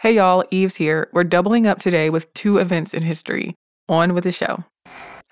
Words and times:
Hey 0.00 0.16
y'all, 0.16 0.44
Eves 0.50 0.76
here. 0.76 1.08
We're 1.14 1.24
doubling 1.24 1.66
up 1.66 1.78
today 1.78 2.10
with 2.10 2.32
two 2.34 2.58
events 2.58 2.92
in 2.92 3.02
history. 3.02 3.54
On 3.88 4.12
with 4.12 4.24
the 4.24 4.30
show. 4.30 4.62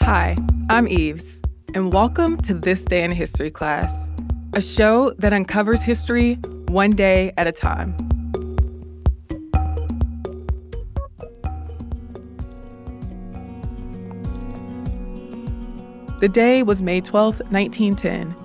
Hi, 0.01 0.39
I'm 0.71 0.89
Eves, 0.89 1.43
and 1.75 1.93
welcome 1.93 2.39
to 2.39 2.55
This 2.55 2.83
Day 2.83 3.05
in 3.05 3.11
History 3.13 3.51
class, 3.51 4.09
a 4.55 4.63
show 4.63 5.13
that 5.19 5.35
uncovers 5.35 5.83
history 5.83 6.37
one 6.69 6.93
day 6.93 7.31
at 7.37 7.47
a 7.47 7.53
time. 7.53 7.95
The 16.21 16.31
day 16.33 16.63
was 16.63 16.81
May 16.81 17.03
12, 17.03 17.41
1910. 17.51 18.44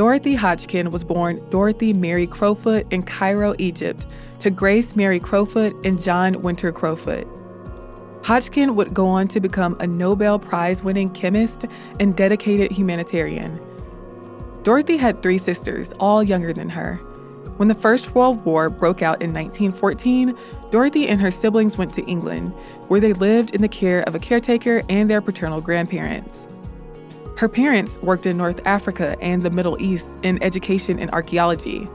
Dorothy 0.00 0.34
Hodgkin 0.34 0.90
was 0.92 1.04
born 1.04 1.46
Dorothy 1.50 1.92
Mary 1.92 2.26
Crowfoot 2.26 2.90
in 2.90 3.02
Cairo, 3.02 3.54
Egypt, 3.58 4.06
to 4.38 4.48
Grace 4.48 4.96
Mary 4.96 5.20
Crowfoot 5.20 5.76
and 5.84 6.00
John 6.00 6.40
Winter 6.40 6.72
Crowfoot. 6.72 7.28
Hodgkin 8.24 8.76
would 8.76 8.94
go 8.94 9.06
on 9.06 9.28
to 9.28 9.40
become 9.40 9.76
a 9.78 9.86
Nobel 9.86 10.38
Prize 10.38 10.82
winning 10.82 11.10
chemist 11.10 11.66
and 12.00 12.16
dedicated 12.16 12.72
humanitarian. 12.72 13.60
Dorothy 14.62 14.96
had 14.96 15.22
three 15.22 15.36
sisters, 15.36 15.92
all 16.00 16.22
younger 16.22 16.54
than 16.54 16.70
her. 16.70 16.94
When 17.58 17.68
the 17.68 17.74
First 17.74 18.14
World 18.14 18.42
War 18.46 18.70
broke 18.70 19.02
out 19.02 19.20
in 19.20 19.34
1914, 19.34 20.34
Dorothy 20.72 21.08
and 21.08 21.20
her 21.20 21.30
siblings 21.30 21.76
went 21.76 21.92
to 21.92 22.04
England, 22.06 22.54
where 22.88 23.00
they 23.00 23.12
lived 23.12 23.54
in 23.54 23.60
the 23.60 23.68
care 23.68 24.00
of 24.04 24.14
a 24.14 24.18
caretaker 24.18 24.80
and 24.88 25.10
their 25.10 25.20
paternal 25.20 25.60
grandparents. 25.60 26.46
Her 27.40 27.48
parents 27.48 27.96
worked 28.02 28.26
in 28.26 28.36
North 28.36 28.60
Africa 28.66 29.16
and 29.22 29.42
the 29.42 29.48
Middle 29.48 29.80
East 29.80 30.06
in 30.22 30.42
education 30.42 30.98
and 30.98 31.10
archaeology. 31.10 31.88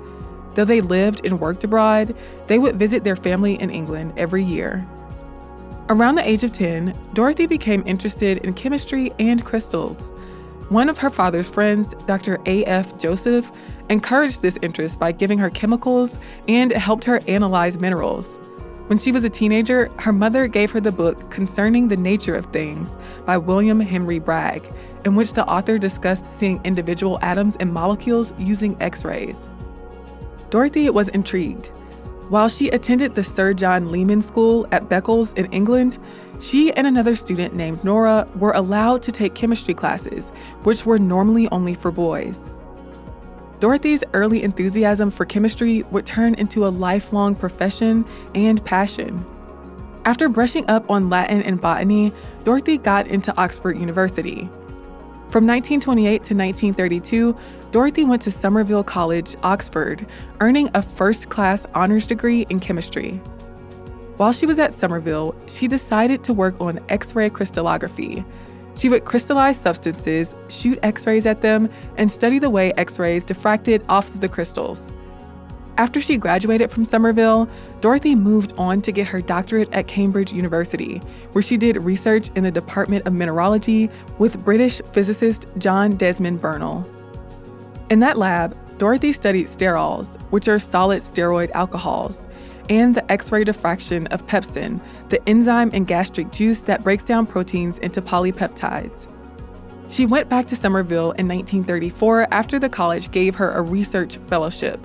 Though 0.55 0.65
they 0.65 0.81
lived 0.81 1.23
and 1.23 1.39
worked 1.39 1.63
abroad, 1.63 2.15
they 2.47 2.57
would 2.57 2.77
visit 2.77 3.03
their 3.03 3.15
family 3.15 3.53
in 3.61 3.69
England 3.69 4.13
every 4.17 4.43
year. 4.43 4.83
Around 5.87 6.15
the 6.15 6.27
age 6.27 6.43
of 6.43 6.51
10, 6.51 6.97
Dorothy 7.13 7.45
became 7.45 7.83
interested 7.85 8.39
in 8.39 8.55
chemistry 8.55 9.13
and 9.19 9.45
crystals. 9.45 10.01
One 10.69 10.89
of 10.89 10.97
her 10.97 11.11
father's 11.11 11.47
friends, 11.47 11.93
Dr. 12.07 12.39
A.F. 12.47 12.97
Joseph, 12.97 13.51
encouraged 13.91 14.41
this 14.41 14.57
interest 14.63 14.97
by 14.97 15.11
giving 15.11 15.37
her 15.37 15.51
chemicals 15.51 16.17
and 16.47 16.71
helped 16.71 17.03
her 17.03 17.21
analyze 17.27 17.77
minerals. 17.77 18.39
When 18.87 18.97
she 18.97 19.11
was 19.11 19.23
a 19.23 19.29
teenager, 19.29 19.91
her 19.97 20.11
mother 20.11 20.47
gave 20.47 20.71
her 20.71 20.79
the 20.79 20.91
book 20.91 21.29
Concerning 21.29 21.87
the 21.87 21.97
Nature 21.97 22.35
of 22.35 22.47
Things 22.47 22.97
by 23.27 23.37
William 23.37 23.79
Henry 23.79 24.17
Bragg, 24.17 24.63
in 25.05 25.15
which 25.15 25.33
the 25.33 25.47
author 25.47 25.77
discussed 25.77 26.37
seeing 26.37 26.59
individual 26.63 27.19
atoms 27.21 27.55
and 27.59 27.71
molecules 27.71 28.33
using 28.37 28.75
X 28.81 29.05
rays. 29.05 29.37
Dorothy 30.49 30.89
was 30.89 31.09
intrigued. 31.09 31.67
While 32.29 32.49
she 32.49 32.69
attended 32.69 33.13
the 33.13 33.23
Sir 33.23 33.53
John 33.53 33.91
Leman 33.91 34.21
School 34.21 34.67
at 34.71 34.89
Beccles 34.89 35.37
in 35.37 35.45
England, 35.53 35.99
she 36.41 36.73
and 36.73 36.87
another 36.87 37.15
student 37.15 37.53
named 37.53 37.83
Nora 37.83 38.27
were 38.35 38.51
allowed 38.51 39.03
to 39.03 39.11
take 39.11 39.35
chemistry 39.35 39.73
classes, 39.73 40.29
which 40.63 40.85
were 40.85 40.99
normally 40.99 41.47
only 41.49 41.75
for 41.75 41.91
boys. 41.91 42.39
Dorothy's 43.59 44.03
early 44.13 44.43
enthusiasm 44.43 45.11
for 45.11 45.25
chemistry 45.25 45.83
would 45.91 46.05
turn 46.05 46.33
into 46.35 46.65
a 46.65 46.69
lifelong 46.69 47.35
profession 47.35 48.05
and 48.33 48.63
passion. 48.65 49.23
After 50.03 50.27
brushing 50.27 50.69
up 50.69 50.89
on 50.89 51.09
Latin 51.09 51.41
and 51.43 51.59
botany, 51.59 52.11
Dorothy 52.43 52.77
got 52.77 53.07
into 53.07 53.35
Oxford 53.37 53.79
University. 53.79 54.49
From 55.29 55.45
1928 55.45 56.09
to 56.09 56.33
1932, 56.33 57.35
Dorothy 57.71 58.05
went 58.05 58.21
to 58.21 58.31
Somerville 58.31 58.85
College, 58.85 59.35
Oxford, 59.43 60.07
earning 60.39 60.69
a 60.73 60.81
first 60.81 61.29
class 61.29 61.65
honors 61.75 62.05
degree 62.05 62.45
in 62.49 62.61
chemistry. 62.61 63.19
While 64.15 64.31
she 64.31 64.45
was 64.45 64.59
at 64.59 64.73
Somerville, 64.73 65.35
she 65.49 65.67
decided 65.67 66.23
to 66.23 66.33
work 66.33 66.55
on 66.61 66.79
X 66.87 67.15
ray 67.15 67.29
crystallography. 67.29 68.23
She 68.75 68.87
would 68.87 69.03
crystallize 69.03 69.59
substances, 69.59 70.35
shoot 70.47 70.79
X 70.83 71.05
rays 71.05 71.25
at 71.25 71.41
them, 71.41 71.69
and 71.97 72.09
study 72.09 72.39
the 72.39 72.49
way 72.49 72.71
X 72.77 72.97
rays 72.97 73.25
diffracted 73.25 73.83
off 73.89 74.07
of 74.07 74.21
the 74.21 74.29
crystals. 74.29 74.94
After 75.77 75.99
she 75.99 76.17
graduated 76.17 76.71
from 76.71 76.85
Somerville, 76.85 77.49
Dorothy 77.81 78.15
moved 78.15 78.53
on 78.57 78.81
to 78.83 78.93
get 78.93 79.07
her 79.07 79.19
doctorate 79.19 79.71
at 79.73 79.87
Cambridge 79.87 80.31
University, 80.31 80.99
where 81.33 81.41
she 81.41 81.57
did 81.57 81.75
research 81.77 82.29
in 82.35 82.43
the 82.45 82.51
Department 82.51 83.05
of 83.05 83.13
Mineralogy 83.13 83.89
with 84.17 84.43
British 84.45 84.81
physicist 84.93 85.45
John 85.57 85.97
Desmond 85.97 86.39
Bernal. 86.41 86.89
In 87.89 87.99
that 87.99 88.17
lab, 88.17 88.57
Dorothy 88.77 89.11
studied 89.11 89.47
sterols, 89.47 90.19
which 90.31 90.47
are 90.47 90.59
solid 90.59 91.01
steroid 91.01 91.51
alcohols, 91.51 92.25
and 92.69 92.95
the 92.95 93.11
X 93.11 93.31
ray 93.31 93.43
diffraction 93.43 94.07
of 94.07 94.25
pepsin, 94.27 94.81
the 95.09 95.21
enzyme 95.29 95.69
in 95.71 95.83
gastric 95.83 96.31
juice 96.31 96.61
that 96.61 96.83
breaks 96.83 97.03
down 97.03 97.25
proteins 97.25 97.77
into 97.79 98.01
polypeptides. 98.01 99.11
She 99.89 100.05
went 100.05 100.29
back 100.29 100.47
to 100.47 100.55
Somerville 100.55 101.11
in 101.11 101.27
1934 101.27 102.33
after 102.33 102.59
the 102.59 102.69
college 102.69 103.11
gave 103.11 103.35
her 103.35 103.51
a 103.51 103.61
research 103.61 104.17
fellowship. 104.27 104.79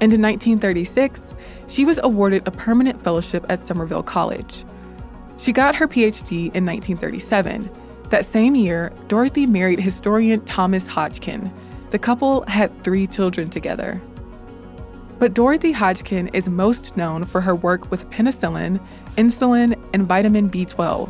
And 0.00 0.12
in 0.12 0.20
1936, 0.20 1.20
she 1.68 1.84
was 1.84 1.98
awarded 2.02 2.46
a 2.46 2.50
permanent 2.50 3.02
fellowship 3.02 3.46
at 3.48 3.66
Somerville 3.66 4.02
College. 4.02 4.64
She 5.38 5.52
got 5.52 5.74
her 5.74 5.88
PhD 5.88 6.54
in 6.54 6.64
1937. 6.64 7.70
That 8.10 8.24
same 8.24 8.54
year, 8.54 8.92
Dorothy 9.08 9.46
married 9.46 9.80
historian 9.80 10.44
Thomas 10.44 10.86
Hodgkin, 10.86 11.52
the 11.90 11.98
couple 11.98 12.42
had 12.46 12.82
three 12.82 13.06
children 13.06 13.50
together. 13.50 14.00
But 15.18 15.32
Dorothy 15.32 15.72
Hodgkin 15.72 16.28
is 16.28 16.48
most 16.48 16.96
known 16.96 17.24
for 17.24 17.40
her 17.40 17.54
work 17.54 17.90
with 17.90 18.10
penicillin, 18.10 18.84
insulin, 19.16 19.80
and 19.92 20.06
vitamin 20.06 20.50
B12. 20.50 21.08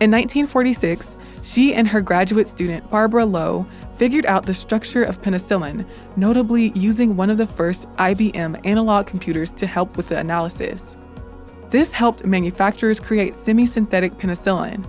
In 0.00 0.10
1946, 0.10 1.16
she 1.42 1.72
and 1.72 1.88
her 1.88 2.02
graduate 2.02 2.46
student 2.46 2.90
Barbara 2.90 3.24
Low 3.24 3.64
figured 3.96 4.26
out 4.26 4.44
the 4.44 4.54
structure 4.54 5.02
of 5.02 5.20
penicillin, 5.22 5.86
notably 6.16 6.72
using 6.74 7.16
one 7.16 7.30
of 7.30 7.38
the 7.38 7.46
first 7.46 7.88
IBM 7.96 8.60
analog 8.64 9.06
computers 9.06 9.50
to 9.52 9.66
help 9.66 9.96
with 9.96 10.08
the 10.08 10.18
analysis. 10.18 10.96
This 11.70 11.92
helped 11.92 12.24
manufacturers 12.24 13.00
create 13.00 13.34
semi 13.34 13.66
synthetic 13.66 14.12
penicillin, 14.14 14.84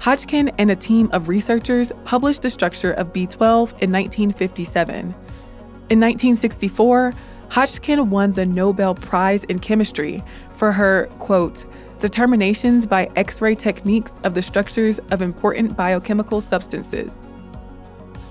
Hodgkin 0.00 0.48
and 0.58 0.70
a 0.70 0.76
team 0.76 1.10
of 1.12 1.28
researchers 1.28 1.92
published 2.04 2.42
the 2.42 2.50
structure 2.50 2.92
of 2.92 3.12
B12 3.12 3.82
in 3.82 3.92
1957. 3.92 5.00
In 5.00 6.00
1964, 6.00 7.12
Hodgkin 7.50 8.10
won 8.10 8.32
the 8.32 8.46
Nobel 8.46 8.94
Prize 8.94 9.44
in 9.44 9.58
Chemistry 9.58 10.22
for 10.56 10.70
her, 10.72 11.06
quote, 11.18 11.64
determinations 12.00 12.86
by 12.86 13.10
X 13.16 13.40
ray 13.40 13.56
techniques 13.56 14.12
of 14.22 14.34
the 14.34 14.42
structures 14.42 14.98
of 15.10 15.20
important 15.20 15.76
biochemical 15.76 16.40
substances. 16.40 17.27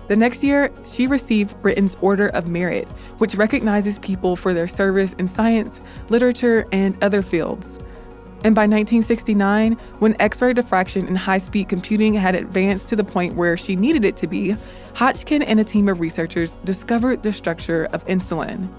The 0.07 0.15
next 0.15 0.43
year, 0.43 0.71
she 0.85 1.05
received 1.05 1.61
Britain's 1.61 1.95
Order 1.95 2.27
of 2.27 2.47
Merit, 2.47 2.89
which 3.17 3.35
recognizes 3.35 3.99
people 3.99 4.35
for 4.35 4.53
their 4.53 4.67
service 4.67 5.13
in 5.13 5.27
science, 5.27 5.81
literature, 6.09 6.65
and 6.71 7.01
other 7.03 7.21
fields. 7.21 7.79
And 8.43 8.55
by 8.55 8.61
1969, 8.61 9.73
when 9.99 10.15
X 10.21 10.41
ray 10.41 10.53
diffraction 10.53 11.07
and 11.07 11.17
high 11.17 11.39
speed 11.39 11.67
computing 11.67 12.13
had 12.13 12.35
advanced 12.35 12.87
to 12.89 12.95
the 12.95 13.03
point 13.03 13.35
where 13.35 13.57
she 13.57 13.75
needed 13.75 14.05
it 14.05 14.15
to 14.17 14.27
be, 14.27 14.55
Hodgkin 14.93 15.41
and 15.41 15.59
a 15.59 15.63
team 15.63 15.89
of 15.89 15.99
researchers 15.99 16.51
discovered 16.63 17.23
the 17.23 17.33
structure 17.33 17.85
of 17.91 18.05
insulin. 18.05 18.69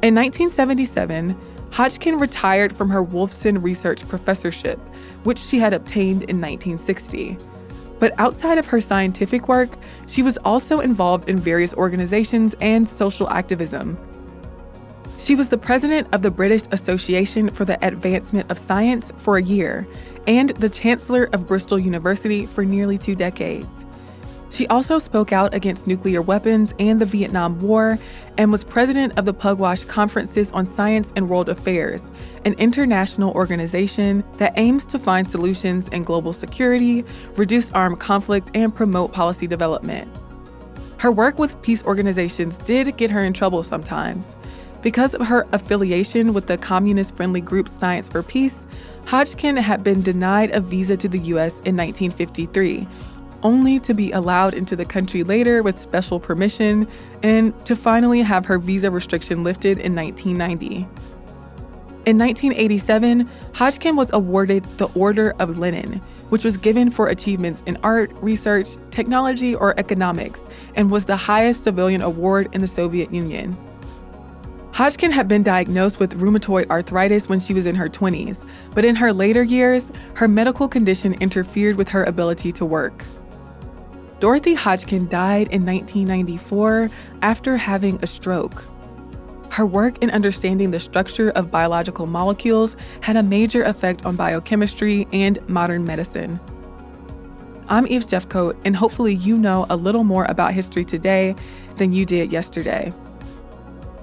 In 0.00 0.14
1977, 0.14 1.36
Hodgkin 1.72 2.18
retired 2.18 2.76
from 2.76 2.88
her 2.90 3.04
Wolfson 3.04 3.62
Research 3.62 4.06
Professorship, 4.06 4.78
which 5.24 5.38
she 5.38 5.58
had 5.58 5.74
obtained 5.74 6.22
in 6.24 6.40
1960. 6.40 7.36
But 7.98 8.14
outside 8.18 8.58
of 8.58 8.66
her 8.66 8.80
scientific 8.80 9.48
work, 9.48 9.70
she 10.06 10.22
was 10.22 10.38
also 10.44 10.80
involved 10.80 11.28
in 11.28 11.36
various 11.36 11.74
organizations 11.74 12.54
and 12.60 12.88
social 12.88 13.28
activism, 13.30 13.98
she 15.18 15.34
was 15.34 15.48
the 15.48 15.58
president 15.58 16.06
of 16.12 16.22
the 16.22 16.30
British 16.30 16.62
Association 16.70 17.50
for 17.50 17.64
the 17.64 17.84
Advancement 17.84 18.48
of 18.50 18.58
Science 18.58 19.12
for 19.16 19.36
a 19.36 19.42
year 19.42 19.86
and 20.28 20.50
the 20.50 20.68
chancellor 20.68 21.28
of 21.32 21.46
Bristol 21.46 21.78
University 21.78 22.46
for 22.46 22.64
nearly 22.64 22.96
two 22.96 23.16
decades. 23.16 23.84
She 24.50 24.66
also 24.68 24.98
spoke 24.98 25.32
out 25.32 25.52
against 25.52 25.86
nuclear 25.86 26.22
weapons 26.22 26.72
and 26.78 27.00
the 27.00 27.04
Vietnam 27.04 27.58
War 27.60 27.98
and 28.38 28.50
was 28.50 28.64
president 28.64 29.18
of 29.18 29.24
the 29.24 29.34
Pugwash 29.34 29.84
Conferences 29.84 30.50
on 30.52 30.64
Science 30.64 31.12
and 31.16 31.28
World 31.28 31.48
Affairs, 31.48 32.10
an 32.44 32.54
international 32.54 33.32
organization 33.32 34.24
that 34.34 34.54
aims 34.56 34.86
to 34.86 34.98
find 34.98 35.28
solutions 35.28 35.88
in 35.88 36.04
global 36.04 36.32
security, 36.32 37.04
reduce 37.36 37.70
armed 37.72 38.00
conflict, 38.00 38.50
and 38.54 38.74
promote 38.74 39.12
policy 39.12 39.46
development. 39.46 40.10
Her 40.98 41.12
work 41.12 41.38
with 41.38 41.60
peace 41.62 41.82
organizations 41.84 42.56
did 42.58 42.96
get 42.96 43.10
her 43.10 43.24
in 43.24 43.32
trouble 43.32 43.62
sometimes. 43.62 44.34
Because 44.82 45.14
of 45.14 45.26
her 45.26 45.46
affiliation 45.52 46.32
with 46.32 46.46
the 46.46 46.56
communist 46.56 47.16
friendly 47.16 47.40
group 47.40 47.68
Science 47.68 48.08
for 48.08 48.22
Peace, 48.22 48.66
Hodgkin 49.06 49.56
had 49.56 49.82
been 49.82 50.02
denied 50.02 50.50
a 50.50 50.60
visa 50.60 50.96
to 50.96 51.08
the 51.08 51.18
US 51.18 51.60
in 51.60 51.76
1953, 51.76 52.86
only 53.42 53.78
to 53.80 53.94
be 53.94 54.10
allowed 54.12 54.54
into 54.54 54.76
the 54.76 54.84
country 54.84 55.22
later 55.22 55.62
with 55.62 55.78
special 55.78 56.18
permission 56.18 56.88
and 57.22 57.58
to 57.66 57.76
finally 57.76 58.22
have 58.22 58.46
her 58.46 58.58
visa 58.58 58.90
restriction 58.90 59.42
lifted 59.42 59.78
in 59.78 59.94
1990. 59.94 60.86
In 62.06 62.16
1987, 62.16 63.28
Hodgkin 63.54 63.96
was 63.96 64.10
awarded 64.12 64.64
the 64.78 64.88
Order 64.94 65.34
of 65.38 65.58
Lenin, 65.58 66.00
which 66.30 66.44
was 66.44 66.56
given 66.56 66.90
for 66.90 67.08
achievements 67.08 67.62
in 67.66 67.76
art, 67.82 68.10
research, 68.22 68.68
technology, 68.90 69.54
or 69.54 69.78
economics, 69.78 70.40
and 70.74 70.90
was 70.90 71.04
the 71.04 71.16
highest 71.16 71.64
civilian 71.64 72.00
award 72.00 72.48
in 72.52 72.60
the 72.60 72.66
Soviet 72.66 73.12
Union. 73.12 73.56
Hodgkin 74.72 75.10
had 75.10 75.26
been 75.26 75.42
diagnosed 75.42 75.98
with 75.98 76.18
rheumatoid 76.20 76.70
arthritis 76.70 77.28
when 77.28 77.40
she 77.40 77.52
was 77.52 77.66
in 77.66 77.74
her 77.74 77.88
20s, 77.88 78.46
but 78.74 78.84
in 78.84 78.94
her 78.94 79.12
later 79.12 79.42
years, 79.42 79.90
her 80.14 80.28
medical 80.28 80.68
condition 80.68 81.14
interfered 81.14 81.76
with 81.76 81.88
her 81.88 82.04
ability 82.04 82.52
to 82.52 82.64
work. 82.64 83.04
Dorothy 84.20 84.54
Hodgkin 84.54 85.08
died 85.08 85.48
in 85.52 85.64
1994 85.64 86.90
after 87.22 87.56
having 87.56 88.00
a 88.02 88.06
stroke. 88.06 88.64
Her 89.50 89.64
work 89.64 90.02
in 90.02 90.10
understanding 90.10 90.72
the 90.72 90.80
structure 90.80 91.30
of 91.30 91.52
biological 91.52 92.06
molecules 92.06 92.74
had 93.00 93.16
a 93.16 93.22
major 93.22 93.62
effect 93.62 94.04
on 94.04 94.16
biochemistry 94.16 95.06
and 95.12 95.46
modern 95.48 95.84
medicine. 95.84 96.40
I'm 97.68 97.86
Eve 97.86 98.02
Jeffcoat, 98.02 98.56
and 98.64 98.74
hopefully, 98.74 99.14
you 99.14 99.38
know 99.38 99.66
a 99.70 99.76
little 99.76 100.04
more 100.04 100.24
about 100.24 100.52
history 100.52 100.84
today 100.84 101.36
than 101.76 101.92
you 101.92 102.04
did 102.04 102.32
yesterday. 102.32 102.92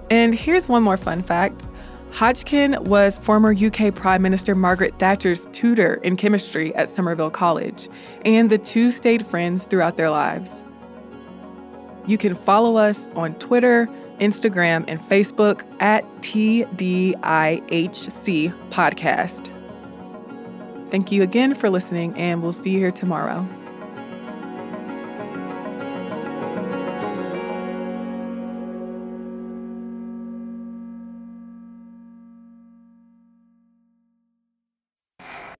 And 0.09 0.33
here's 0.33 0.69
one 0.69 0.83
more 0.83 0.97
fun 0.97 1.23
fact 1.23 1.67
Hodgkin 2.15 2.81
was 2.85 3.19
former 3.19 3.53
UK 3.53 3.93
Prime 3.93 4.21
Minister 4.21 4.55
Margaret 4.55 4.97
Thatcher's 4.99 5.47
tutor 5.47 5.95
in 5.95 6.15
chemistry 6.15 6.73
at 6.73 6.89
Somerville 6.89 7.29
College, 7.29 7.89
and 8.23 8.49
the 8.49 8.57
two 8.57 8.89
stayed 8.89 9.25
friends 9.25 9.65
throughout 9.65 9.97
their 9.97 10.09
lives. 10.09 10.63
You 12.07 12.17
can 12.17 12.33
follow 12.33 12.77
us 12.77 13.01
on 13.17 13.35
Twitter, 13.35 13.89
Instagram, 14.21 14.85
and 14.87 15.01
Facebook 15.01 15.65
at 15.81 16.05
TDIHC 16.21 17.19
Podcast. 18.69 19.51
Thank 20.91 21.11
you 21.11 21.21
again 21.21 21.53
for 21.53 21.69
listening, 21.69 22.17
and 22.17 22.41
we'll 22.41 22.53
see 22.53 22.69
you 22.69 22.79
here 22.79 22.93
tomorrow. 22.93 23.45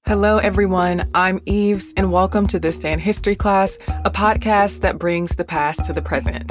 Hello, 0.08 0.38
everyone. 0.38 1.10
I'm 1.16 1.42
Eves, 1.48 1.92
and 1.98 2.12
welcome 2.12 2.46
to 2.50 2.60
This 2.60 2.78
Day 2.78 2.94
in 2.94 3.00
History 3.00 3.36
class, 3.36 3.80
a 3.88 4.12
podcast 4.12 4.82
that 4.82 5.00
brings 5.00 5.32
the 5.32 5.44
past 5.44 5.84
to 5.86 5.94
the 5.94 6.02
present. 6.04 6.50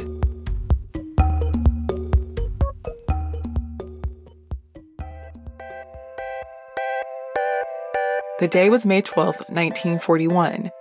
The 8.40 8.48
day 8.48 8.70
was 8.70 8.84
May 8.84 9.02
12, 9.02 9.36
1941. 9.36 10.72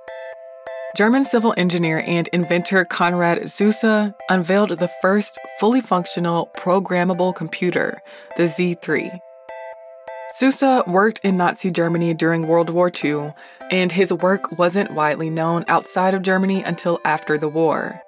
German 0.98 1.26
civil 1.26 1.54
engineer 1.56 2.04
and 2.08 2.28
inventor 2.30 2.86
Konrad 2.86 3.44
Zuse 3.44 4.16
unveiled 4.32 4.80
the 4.80 4.90
first 5.00 5.38
fully 5.60 5.80
functional 5.80 6.50
programmable 6.58 7.36
computer, 7.36 8.02
the 8.36 8.46
Z3. 8.46 9.20
Zuse 10.40 10.88
worked 10.88 11.20
in 11.24 11.38
Nazi 11.38 11.70
Germany 11.70 12.16
during 12.16 12.48
World 12.48 12.72
War 12.72 12.92
II, 13.04 13.34
and 13.70 13.92
his 13.92 14.12
work 14.12 14.58
wasn't 14.58 14.92
widely 14.92 15.30
known 15.30 15.64
outside 15.68 16.16
of 16.16 16.24
Germany 16.24 16.64
until 16.64 17.00
after 17.06 17.38
the 17.38 17.48
war. 17.48 18.02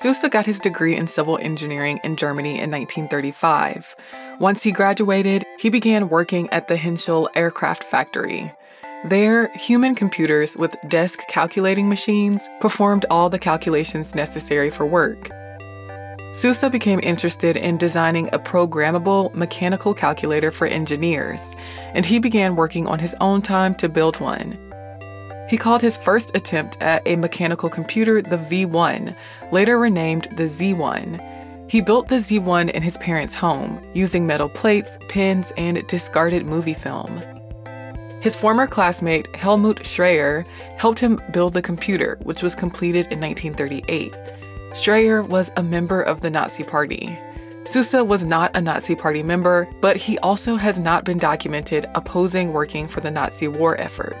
Zuse 0.00 0.30
got 0.30 0.46
his 0.46 0.58
degree 0.58 0.96
in 0.96 1.06
civil 1.06 1.36
engineering 1.36 2.00
in 2.02 2.16
Germany 2.16 2.58
in 2.58 2.70
1935. 2.70 3.94
Once 4.40 4.62
he 4.62 4.72
graduated, 4.72 5.44
he 5.58 5.68
began 5.68 6.08
working 6.08 6.48
at 6.50 6.66
the 6.66 6.76
Henschel 6.76 7.28
Aircraft 7.34 7.84
Factory. 7.84 8.50
There, 9.04 9.48
human 9.54 9.94
computers 9.94 10.56
with 10.56 10.74
desk 10.88 11.20
calculating 11.28 11.90
machines 11.90 12.48
performed 12.62 13.04
all 13.10 13.28
the 13.28 13.38
calculations 13.38 14.14
necessary 14.14 14.70
for 14.70 14.86
work. 14.86 15.28
Zuse 16.34 16.68
became 16.68 16.98
interested 17.04 17.56
in 17.56 17.78
designing 17.78 18.28
a 18.32 18.40
programmable 18.40 19.32
mechanical 19.34 19.94
calculator 19.94 20.50
for 20.50 20.66
engineers, 20.66 21.54
and 21.92 22.04
he 22.04 22.18
began 22.18 22.56
working 22.56 22.88
on 22.88 22.98
his 22.98 23.14
own 23.20 23.40
time 23.40 23.72
to 23.76 23.88
build 23.88 24.18
one. 24.18 24.58
He 25.48 25.56
called 25.56 25.80
his 25.80 25.96
first 25.96 26.34
attempt 26.34 26.76
at 26.82 27.06
a 27.06 27.14
mechanical 27.14 27.68
computer 27.68 28.20
the 28.20 28.38
V1, 28.38 29.14
later 29.52 29.78
renamed 29.78 30.26
the 30.36 30.48
Z1. 30.48 31.70
He 31.70 31.80
built 31.80 32.08
the 32.08 32.16
Z1 32.16 32.70
in 32.70 32.82
his 32.82 32.96
parents' 32.98 33.36
home, 33.36 33.80
using 33.94 34.26
metal 34.26 34.48
plates, 34.48 34.98
pins, 35.08 35.52
and 35.56 35.86
discarded 35.86 36.46
movie 36.46 36.74
film. 36.74 37.22
His 38.20 38.34
former 38.34 38.66
classmate, 38.66 39.28
Helmut 39.36 39.84
Schreyer, 39.84 40.44
helped 40.78 40.98
him 40.98 41.20
build 41.30 41.52
the 41.52 41.62
computer, 41.62 42.18
which 42.24 42.42
was 42.42 42.56
completed 42.56 43.06
in 43.12 43.20
1938. 43.20 44.16
Schreyer 44.74 45.24
was 45.26 45.52
a 45.56 45.62
member 45.62 46.02
of 46.02 46.20
the 46.20 46.30
Nazi 46.30 46.64
Party. 46.64 47.16
Zuse 47.62 48.04
was 48.04 48.24
not 48.24 48.50
a 48.56 48.60
Nazi 48.60 48.96
Party 48.96 49.22
member, 49.22 49.68
but 49.80 49.96
he 49.96 50.18
also 50.18 50.56
has 50.56 50.80
not 50.80 51.04
been 51.04 51.16
documented 51.16 51.86
opposing 51.94 52.52
working 52.52 52.88
for 52.88 53.00
the 53.00 53.10
Nazi 53.10 53.46
war 53.46 53.80
effort. 53.80 54.16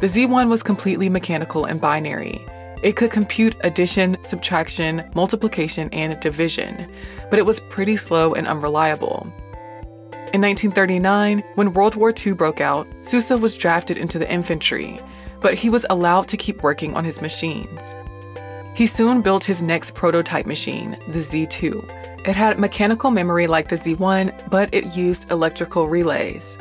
The 0.00 0.08
Z1 0.08 0.50
was 0.50 0.62
completely 0.62 1.08
mechanical 1.08 1.64
and 1.64 1.80
binary. 1.80 2.44
It 2.82 2.96
could 2.96 3.10
compute 3.10 3.56
addition, 3.60 4.18
subtraction, 4.22 5.10
multiplication, 5.14 5.88
and 5.90 6.20
division, 6.20 6.92
but 7.30 7.38
it 7.38 7.46
was 7.46 7.60
pretty 7.70 7.96
slow 7.96 8.34
and 8.34 8.46
unreliable. 8.46 9.26
In 10.34 10.42
1939, 10.42 11.42
when 11.54 11.72
World 11.72 11.96
War 11.96 12.12
II 12.14 12.34
broke 12.34 12.60
out, 12.60 12.86
Zuse 13.00 13.40
was 13.40 13.56
drafted 13.56 13.96
into 13.96 14.18
the 14.18 14.30
infantry, 14.30 15.00
but 15.40 15.54
he 15.54 15.70
was 15.70 15.86
allowed 15.88 16.28
to 16.28 16.36
keep 16.36 16.62
working 16.62 16.94
on 16.94 17.06
his 17.06 17.22
machines. 17.22 17.94
He 18.76 18.86
soon 18.86 19.22
built 19.22 19.42
his 19.42 19.62
next 19.62 19.94
prototype 19.94 20.44
machine, 20.44 20.98
the 21.08 21.20
Z2. 21.20 22.28
It 22.28 22.36
had 22.36 22.58
mechanical 22.58 23.10
memory 23.10 23.46
like 23.46 23.68
the 23.70 23.78
Z1, 23.78 24.50
but 24.50 24.68
it 24.70 24.94
used 24.94 25.30
electrical 25.30 25.88
relays. 25.88 26.58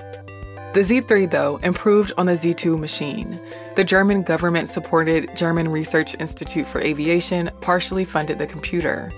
The 0.74 0.80
Z3, 0.80 1.30
though, 1.30 1.58
improved 1.58 2.14
on 2.18 2.28
the 2.28 2.38
Z2 2.38 2.80
machine. 2.80 3.38
The 3.76 3.84
German 3.84 4.22
government 4.22 4.70
supported 4.70 5.36
German 5.36 5.68
Research 5.68 6.16
Institute 6.18 6.66
for 6.66 6.80
Aviation 6.80 7.52
partially 7.60 8.06
funded 8.06 8.40
the 8.40 8.48
computer. 8.48 9.12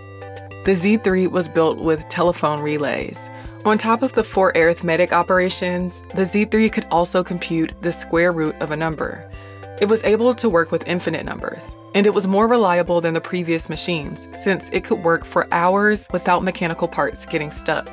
The 0.66 0.74
Z3 0.74 1.30
was 1.30 1.48
built 1.48 1.78
with 1.78 2.10
telephone 2.10 2.62
relays. 2.62 3.30
On 3.64 3.78
top 3.78 4.02
of 4.02 4.14
the 4.14 4.24
four 4.24 4.52
arithmetic 4.56 5.14
operations, 5.14 6.02
the 6.16 6.26
Z3 6.26 6.72
could 6.72 6.88
also 6.90 7.24
compute 7.24 7.74
the 7.84 7.92
square 7.92 8.32
root 8.32 8.56
of 8.56 8.72
a 8.72 8.78
number. 8.78 9.30
It 9.80 9.90
was 9.90 10.04
able 10.04 10.34
to 10.34 10.50
work 10.50 10.72
with 10.72 10.88
infinite 10.88 11.24
numbers, 11.24 11.78
and 11.94 12.08
it 12.08 12.14
was 12.16 12.28
more 12.28 12.48
reliable 12.48 13.00
than 13.00 13.14
the 13.14 13.22
previous 13.22 13.70
machines 13.70 14.28
since 14.42 14.70
it 14.74 14.84
could 14.84 15.04
work 15.04 15.24
for 15.24 15.48
hours 15.54 16.08
without 16.12 16.44
mechanical 16.44 16.88
parts 16.88 17.28
getting 17.28 17.52
stuck. 17.52 17.86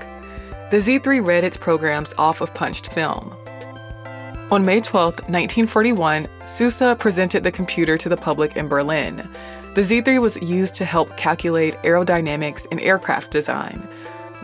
The 0.71 0.79
Z3 0.79 1.25
read 1.25 1.45
its 1.45 1.59
programs 1.59 2.15
off 2.17 2.41
of 2.41 2.55
punched 2.55 2.91
film. 2.91 3.37
On 4.51 4.65
May 4.65 4.81
12, 4.81 5.15
1941, 5.29 6.27
Zuse 6.47 6.99
presented 6.99 7.43
the 7.43 7.53
computer 7.53 7.99
to 7.99 8.09
the 8.09 8.17
public 8.17 8.57
in 8.57 8.67
Berlin. 8.67 9.29
The 9.75 9.83
Z3 9.83 10.23
was 10.23 10.41
used 10.41 10.75
to 10.77 10.87
help 10.87 11.19
calculate 11.19 11.77
aerodynamics 11.83 12.67
and 12.71 12.81
aircraft 12.81 13.31
design. 13.31 13.87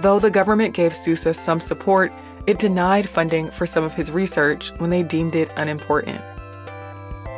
Though 0.01 0.19
the 0.19 0.31
government 0.31 0.75
gave 0.75 0.93
Zuse 0.93 1.35
some 1.35 1.61
support, 1.61 2.13
it 2.47 2.59
denied 2.59 3.09
funding 3.09 3.51
for 3.51 3.65
some 3.65 3.85
of 3.85 3.95
his 3.95 4.13
research 4.13 4.73
when 4.77 4.91
they 4.91 5.03
deemed 5.03 5.35
it 5.35 5.51
unimportant. 5.57 6.23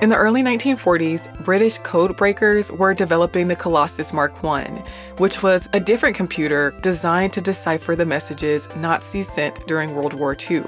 In 0.02 0.09
the 0.09 0.16
early 0.16 0.42
1940s, 0.42 1.44
British 1.44 1.78
code 1.78 2.16
breakers 2.16 2.73
were 2.73 2.92
developing 2.92 3.47
the 3.47 3.54
Colossus 3.54 4.12
Mark 4.12 4.32
I, 4.42 4.64
which 5.18 5.44
was 5.44 5.68
a 5.75 5.78
different 5.78 6.16
computer 6.16 6.75
designed 6.82 7.32
to 7.35 7.40
decipher 7.40 7.94
the 7.94 8.04
messages 8.04 8.68
Nazis 8.75 9.32
sent 9.32 9.64
during 9.68 9.94
World 9.94 10.14
War 10.14 10.37
II. 10.50 10.64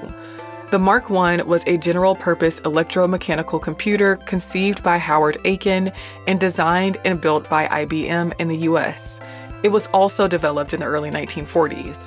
The 0.71 0.79
Mark 0.79 1.11
I 1.11 1.41
was 1.41 1.65
a 1.67 1.77
general 1.77 2.15
purpose 2.15 2.61
electromechanical 2.61 3.61
computer 3.61 4.15
conceived 4.25 4.81
by 4.81 4.97
Howard 4.97 5.37
Aiken 5.43 5.91
and 6.27 6.39
designed 6.39 6.97
and 7.03 7.19
built 7.19 7.49
by 7.49 7.67
IBM 7.67 8.31
in 8.39 8.47
the 8.47 8.59
US. 8.69 9.19
It 9.63 9.69
was 9.69 9.87
also 9.87 10.29
developed 10.29 10.73
in 10.73 10.79
the 10.79 10.85
early 10.85 11.11
1940s. 11.11 11.97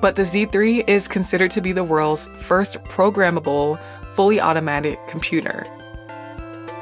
But 0.00 0.16
the 0.16 0.24
Z3 0.24 0.88
is 0.88 1.06
considered 1.06 1.52
to 1.52 1.60
be 1.60 1.70
the 1.70 1.84
world's 1.84 2.28
first 2.38 2.82
programmable, 2.86 3.80
fully 4.16 4.40
automatic 4.40 4.98
computer. 5.06 5.64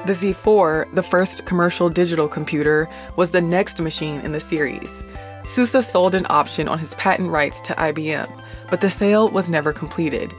The 0.06 0.14
Z4, 0.14 0.94
the 0.94 1.02
first 1.02 1.44
commercial 1.44 1.90
digital 1.90 2.26
computer, 2.26 2.88
was 3.16 3.30
the 3.30 3.42
next 3.42 3.80
machine 3.82 4.20
in 4.20 4.32
the 4.32 4.40
series. 4.40 5.04
Zuse 5.44 5.84
sold 5.84 6.14
an 6.14 6.26
option 6.30 6.68
on 6.68 6.78
his 6.78 6.94
patent 6.94 7.30
rights 7.30 7.60
to 7.62 7.74
IBM, 7.74 8.30
but 8.70 8.80
the 8.80 8.88
sale 8.88 9.28
was 9.28 9.50
never 9.50 9.74
completed. 9.74 10.32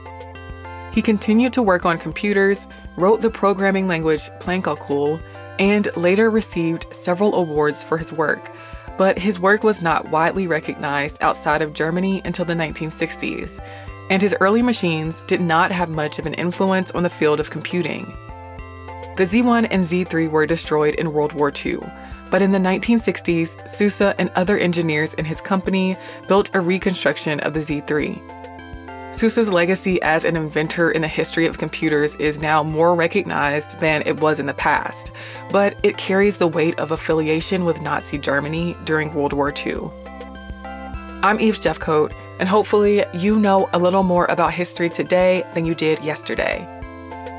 He 0.91 1.03
continued 1.03 1.53
to 1.53 1.61
work 1.61 1.85
on 1.85 1.99
computers, 1.99 2.65
wrote 2.97 3.21
the 3.21 3.29
programming 3.29 3.87
language 3.87 4.31
Plankalkül, 4.39 5.21
and 5.59 5.95
later 5.95 6.31
received 6.31 6.87
several 6.91 7.35
awards 7.35 7.83
for 7.83 7.99
his 7.99 8.11
work, 8.11 8.51
but 8.97 9.19
his 9.19 9.39
work 9.39 9.63
was 9.63 9.79
not 9.79 10.09
widely 10.09 10.47
recognized 10.47 11.21
outside 11.21 11.61
of 11.61 11.73
Germany 11.73 12.23
until 12.25 12.45
the 12.45 12.55
1960s. 12.55 13.59
and 14.09 14.21
his 14.21 14.35
early 14.41 14.61
machines 14.61 15.21
did 15.27 15.39
not 15.39 15.71
have 15.71 15.87
much 15.87 16.19
of 16.19 16.25
an 16.25 16.33
influence 16.33 16.91
on 16.91 17.03
the 17.03 17.09
field 17.09 17.39
of 17.39 17.49
computing. 17.49 18.11
The 19.17 19.25
Z1 19.25 19.67
and 19.69 19.85
Z3 19.85 20.31
were 20.31 20.45
destroyed 20.45 20.95
in 20.95 21.11
World 21.11 21.33
War 21.33 21.51
II, 21.53 21.79
but 22.29 22.41
in 22.41 22.53
the 22.53 22.57
1960s, 22.57 23.49
Zuse 23.67 24.15
and 24.17 24.29
other 24.35 24.57
engineers 24.57 25.13
in 25.15 25.25
his 25.25 25.41
company 25.41 25.97
built 26.29 26.49
a 26.53 26.61
reconstruction 26.61 27.41
of 27.41 27.53
the 27.53 27.59
Z3. 27.59 28.21
Zuse's 29.11 29.49
legacy 29.49 30.01
as 30.01 30.23
an 30.23 30.37
inventor 30.37 30.89
in 30.89 31.01
the 31.01 31.07
history 31.09 31.45
of 31.45 31.57
computers 31.57 32.15
is 32.15 32.39
now 32.39 32.63
more 32.63 32.95
recognized 32.95 33.77
than 33.79 34.01
it 34.05 34.21
was 34.21 34.39
in 34.39 34.45
the 34.45 34.53
past, 34.53 35.11
but 35.51 35.75
it 35.83 35.97
carries 35.97 36.37
the 36.37 36.47
weight 36.47 36.79
of 36.79 36.91
affiliation 36.91 37.65
with 37.65 37.81
Nazi 37.81 38.17
Germany 38.17 38.77
during 38.85 39.13
World 39.13 39.33
War 39.33 39.53
II. 39.53 39.91
I'm 41.21 41.41
Eve 41.41 41.55
Jeffcoat, 41.55 42.13
and 42.39 42.47
hopefully, 42.47 43.03
you 43.13 43.37
know 43.37 43.69
a 43.73 43.79
little 43.79 44.03
more 44.03 44.25
about 44.29 44.53
history 44.53 44.89
today 44.89 45.43
than 45.53 45.65
you 45.65 45.75
did 45.75 46.01
yesterday. 46.01 46.65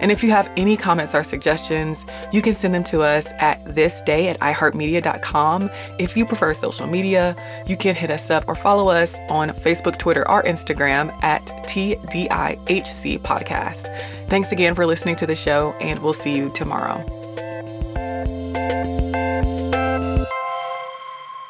And 0.02 0.10
if 0.10 0.22
you 0.22 0.30
have 0.32 0.50
any 0.56 0.76
comments 0.76 1.14
or 1.14 1.22
suggestions, 1.22 2.04
you 2.32 2.42
can 2.42 2.54
send 2.54 2.74
them 2.74 2.84
to 2.84 3.02
us 3.02 3.32
at 3.38 3.64
thisday 3.64 4.26
at 4.26 4.38
iheartmedia.com. 4.40 5.70
If 5.98 6.16
you 6.16 6.26
prefer 6.26 6.52
social 6.52 6.86
media, 6.86 7.36
you 7.66 7.76
can 7.76 7.94
hit 7.94 8.10
us 8.10 8.28
up 8.28 8.44
or 8.48 8.54
follow 8.54 8.88
us 8.88 9.14
on 9.30 9.50
Facebook, 9.50 9.98
Twitter, 9.98 10.28
or 10.28 10.42
Instagram 10.42 11.12
at 11.22 11.46
TDIHC 11.66 13.20
Podcast. 13.20 13.88
Thanks 14.28 14.50
again 14.50 14.74
for 14.74 14.86
listening 14.86 15.16
to 15.16 15.26
the 15.26 15.36
show, 15.36 15.74
and 15.80 16.02
we'll 16.02 16.12
see 16.12 16.36
you 16.36 16.50
tomorrow. 16.50 17.02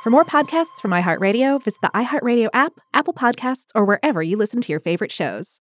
For 0.03 0.11
more 0.11 0.25
podcasts 0.25 0.81
from 0.81 0.91
iHeartRadio, 0.91 1.63
visit 1.63 1.81
the 1.81 1.91
iHeartRadio 1.95 2.49
app, 2.53 2.73
Apple 2.93 3.15
Podcasts, 3.15 3.67
or 3.75 3.85
wherever 3.85 4.21
you 4.21 4.37
listen 4.37 4.61
to 4.61 4.73
your 4.73 4.81
favorite 4.81 5.13
shows. 5.13 5.61